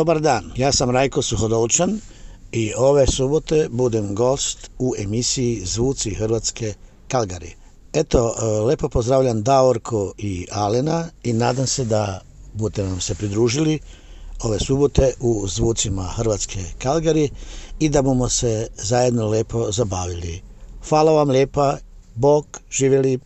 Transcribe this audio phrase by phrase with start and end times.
[0.00, 1.98] Dobar dan, ja sam Rajko Suhodolčan
[2.52, 6.74] i ove subote budem gost u emisiji Zvuci Hrvatske
[7.08, 7.54] Kalgari.
[7.92, 12.20] Eto, e, lepo pozdravljam Daorko i Alena i nadam se da
[12.54, 13.78] budete nam se pridružili
[14.42, 17.28] ove subote u Zvucima Hrvatske Kalgari
[17.78, 20.42] i da bomo se zajedno lepo zabavili.
[20.88, 21.76] Hvala vam lijepa,
[22.14, 23.18] bok, živjeli!